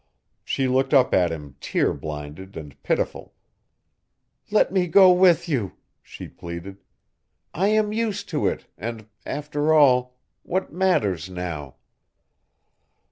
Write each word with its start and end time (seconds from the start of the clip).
She 0.43 0.67
looked 0.67 0.95
up 0.95 1.13
at 1.13 1.31
him 1.31 1.57
tear 1.59 1.93
blinded 1.93 2.57
and 2.57 2.75
pitiful. 2.81 3.35
"Let 4.49 4.73
me 4.73 4.87
go 4.87 5.11
with 5.11 5.47
you," 5.47 5.73
she 6.01 6.27
pleaded. 6.27 6.81
"I 7.53 7.67
am 7.67 7.93
used 7.93 8.27
to 8.29 8.47
it, 8.47 8.65
and 8.79 9.05
after 9.27 9.71
all 9.75 10.17
what 10.41 10.73
matters 10.73 11.29
now?" 11.29 11.75